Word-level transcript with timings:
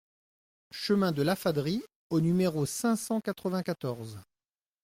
Chemin 0.71 1.11
de 1.11 1.21
Lafaderie 1.21 1.83
au 2.09 2.21
numéro 2.21 2.65
cinq 2.65 2.95
cent 2.95 3.21
quatre-vingt-quatorze 3.21 4.19